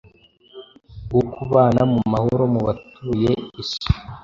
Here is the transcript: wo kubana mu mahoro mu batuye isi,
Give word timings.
wo 1.13 1.21
kubana 1.33 1.81
mu 1.93 2.01
mahoro 2.13 2.43
mu 2.53 2.59
batuye 2.67 3.31
isi, 3.61 3.79